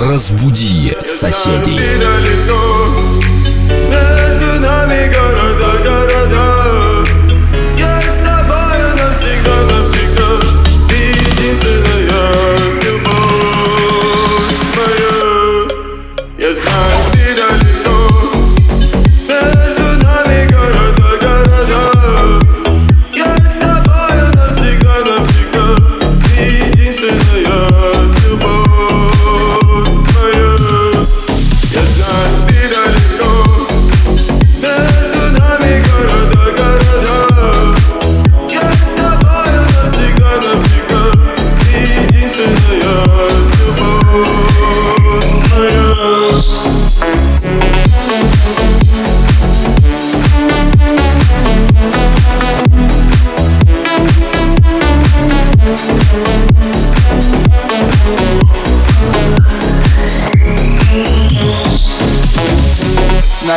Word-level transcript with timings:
Разбуди 0.00 0.96
соседей. 1.02 1.78
Между 3.90 4.60
нами 4.60 5.12
города, 5.12 5.69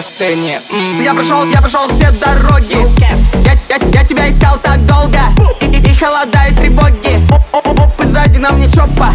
на 0.00 0.02
сцене. 0.02 0.58
Я 1.02 1.12
прошел, 1.12 1.44
я 1.52 1.60
прошел 1.60 1.86
все 1.90 2.10
дороги. 2.12 2.76
Я, 2.98 3.52
я, 3.68 3.86
я 3.92 4.04
тебя 4.04 4.30
искал 4.30 4.58
так 4.62 4.84
долго. 4.86 5.18
И, 5.60 5.66
и, 5.66 5.78
и 5.78 5.94
холода 5.94 6.38
и 6.50 6.54
тревоги. 6.54 7.20
Оп, 7.52 8.00
и 8.00 8.04
сзади 8.06 8.38
на 8.38 8.50
мне 8.52 8.66
чопа. 8.70 9.12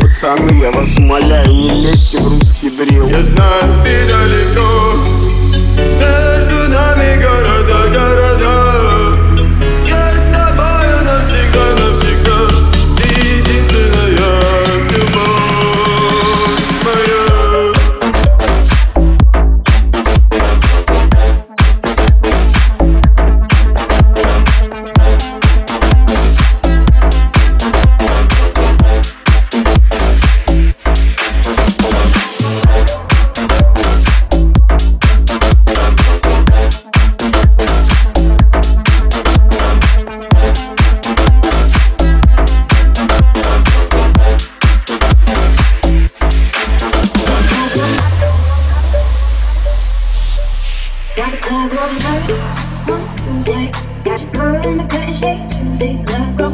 Пацаны, 0.00 0.62
я 0.62 0.70
вас 0.70 0.88
умоляю, 0.96 1.48
не 1.48 1.70
лезьте 1.82 2.18
в 2.18 2.28
русский 2.28 2.70
дрил 2.70 3.06
Я 3.08 3.22
знаю, 3.22 3.84
ты 3.84 4.06
далеко. 4.06 4.94
Между 5.76 6.72
нами 6.72 7.22
города, 7.22 7.88
города 7.90 8.67
Tuesday. 53.38 53.70
Got 54.04 54.20
your 54.20 54.30
girl 54.30 54.64
in 54.64 54.76
my 54.76 54.86
curtain 54.86 55.12
shake 55.12 55.48
Tuesday. 55.48 56.04
Club 56.04 56.48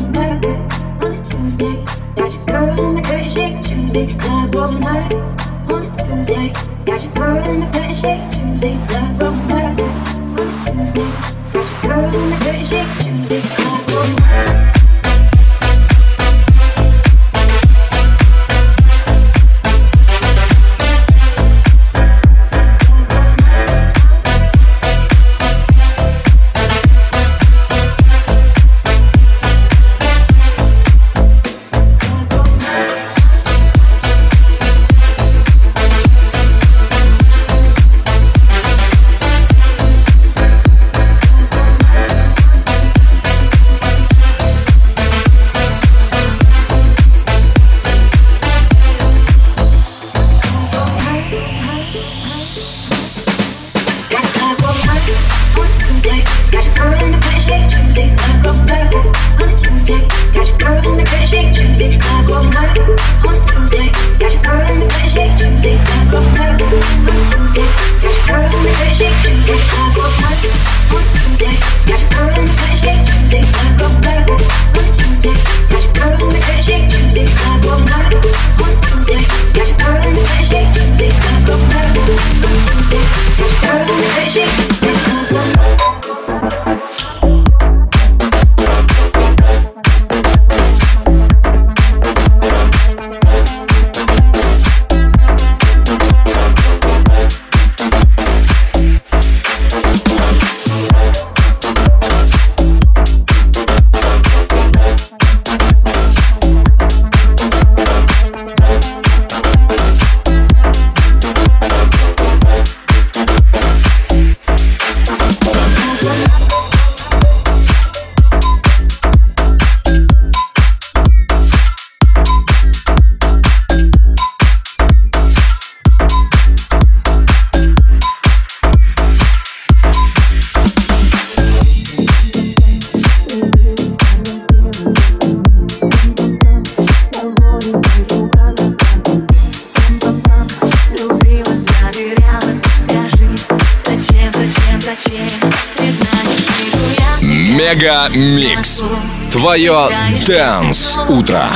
Mega 147.84 148.08
Mix. 148.14 148.82
Твое 149.30 149.88
Dance 150.26 150.96
Утро. 151.06 151.46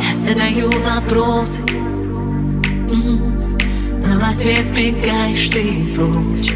Я 0.00 0.14
задаю 0.14 0.70
вопросы, 0.70 1.62
но 2.86 4.20
в 4.20 4.30
ответ 4.30 4.68
сбегаешь 4.68 5.48
ты 5.48 5.92
прочь. 5.92 6.52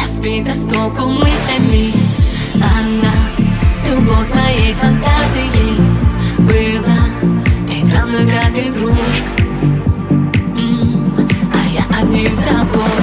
Я 0.00 0.08
сбит 0.08 0.48
с 0.48 0.64
толку 0.72 1.08
мыслями 1.08 1.92
о 2.54 2.82
нас. 3.02 3.50
Любовь 3.86 4.32
моей 4.32 4.72
фантазии 4.72 5.76
была 6.38 7.00
игра 7.68 8.06
мной 8.06 8.26
как 8.30 8.56
игрушка, 8.56 9.28
а 11.52 11.58
я 11.74 11.84
одним 12.00 12.34
тобой. 12.42 13.01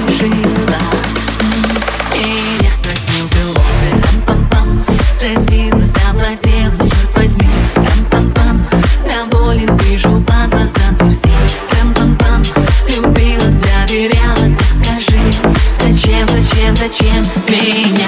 зачем 16.80 17.22
меня? 17.46 17.99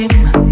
him. 0.00 0.49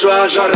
прошла 0.00 0.28
жара. 0.28 0.54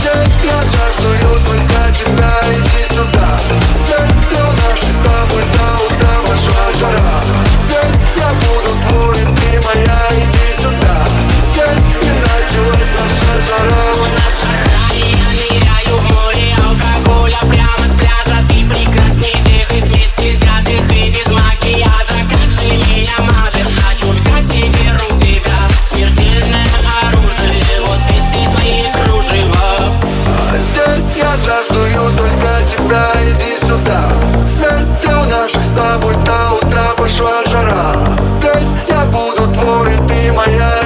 Здесь 0.00 0.44
я 0.44 0.64
жаждую 0.64 1.40
только 1.44 1.94
тебя, 1.94 2.32
иди 2.50 2.94
сюда. 2.94 3.38
Здесь, 3.74 4.26
где 4.26 4.42
у 4.42 4.68
нашей 4.68 4.90
с 4.90 4.96
тобой 4.96 5.42
до 5.52 5.84
утра 5.84 6.20
пошла 6.26 6.72
жара. 6.80 7.43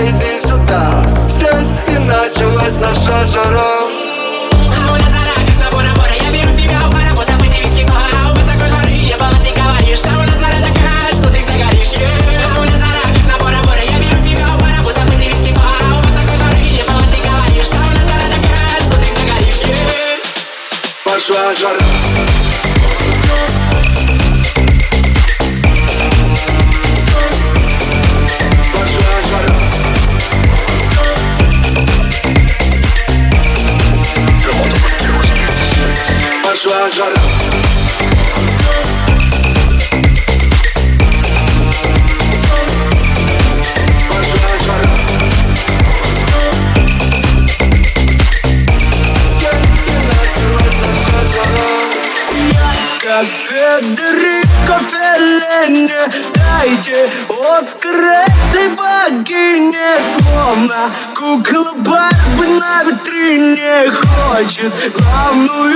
иди 0.04 0.40
сюда. 0.42 1.04
Здесь 1.28 1.72
и 1.88 1.98
началась 1.98 2.76
наша 2.76 3.26
жара. 3.26 3.67
плачет 64.38 64.72
главную 64.96 65.67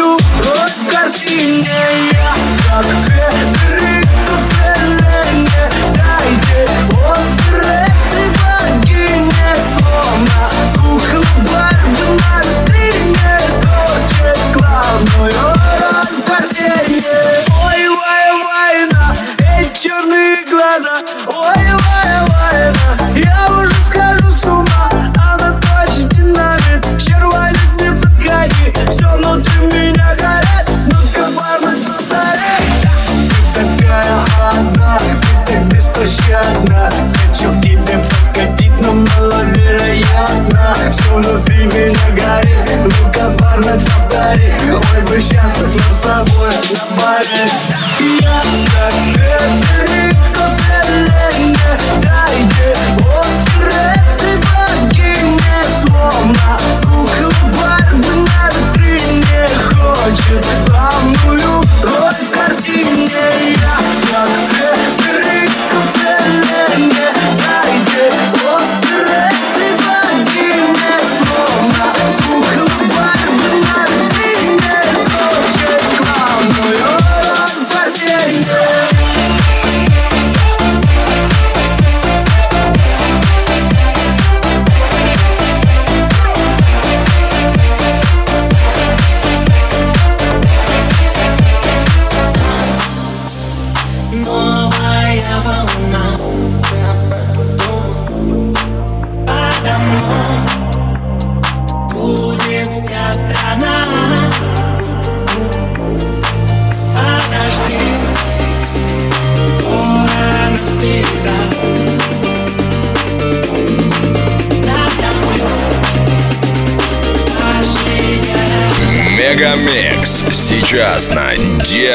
Я 48.03 48.43
так 48.75 48.95
не 49.17 49.83
рідко 49.83 50.45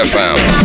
Found. 0.07 0.56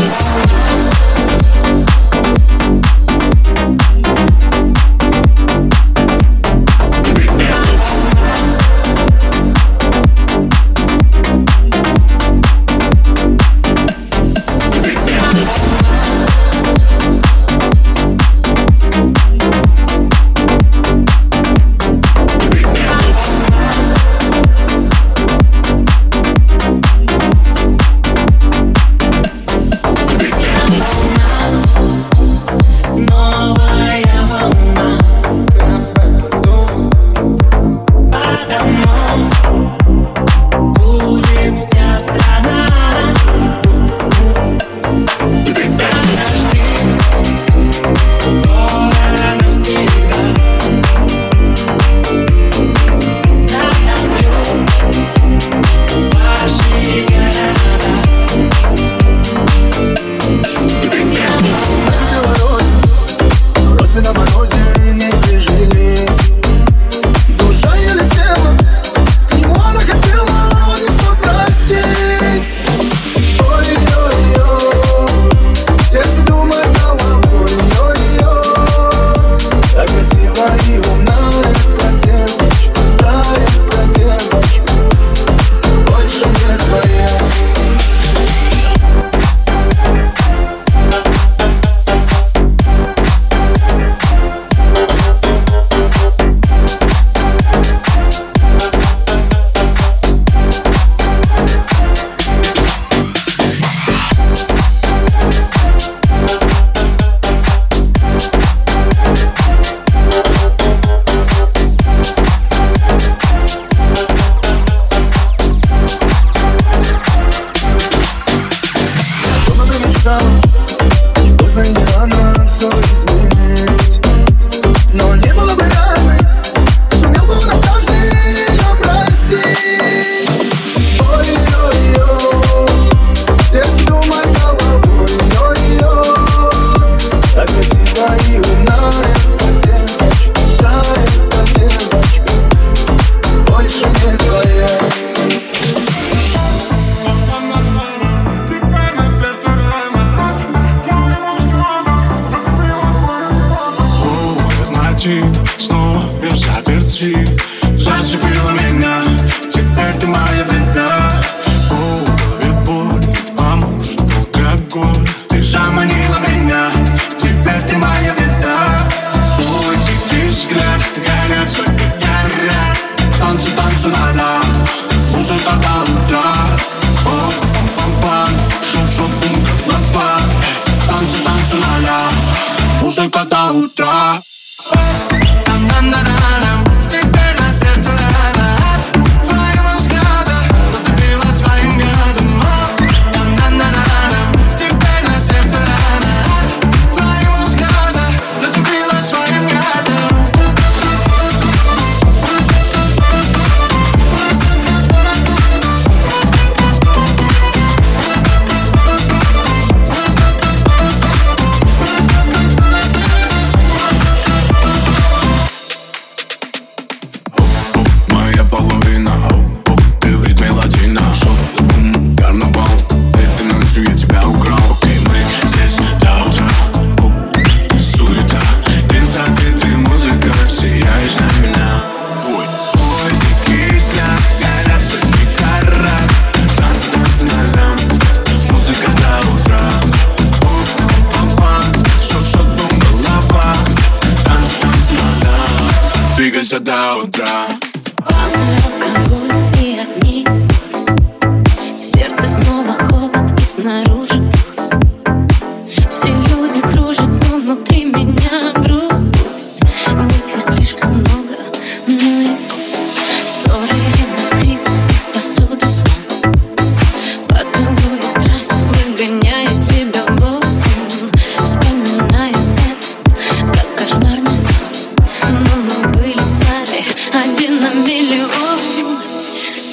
camisa 246.53 246.61
da 246.61 246.95
outra. 246.97 248.72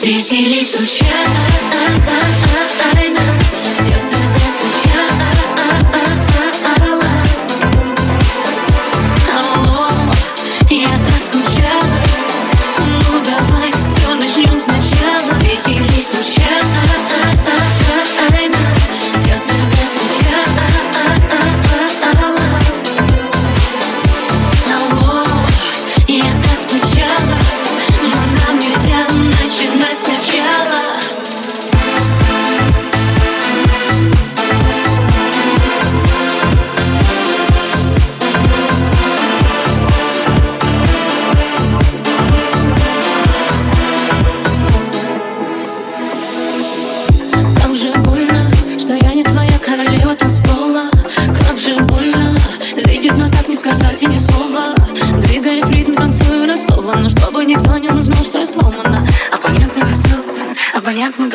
встретились 0.10 0.72
случайно 0.72 2.49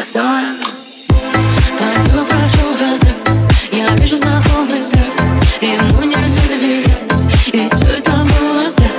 сторону 0.05 0.59
Платью 1.79 2.77
разрыв. 2.79 3.17
Я 3.73 3.88
вижу 3.97 4.19
знакомый 4.19 4.79
взгляд. 4.79 5.09
Ему 5.62 6.03
нельзя 6.03 6.43
доверять. 6.47 7.03
Ведь 7.53 7.73
все 7.73 7.87
это 7.87 8.12
зря. 8.69 8.90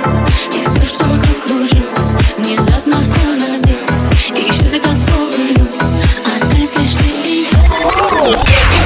И 0.52 0.64
все, 0.64 0.84
что 0.84 1.04
окружилось 1.04 2.14
Внезапно 2.38 3.00
остановилось. 3.00 4.10
И 4.34 4.50
исчезли 4.50 4.78
танцполы 4.80 5.36
люди. 5.36 5.78
Остались 6.26 6.76
лишь 6.76 6.94
ты 6.94 7.04
и 7.24 7.46
я. 7.52 8.85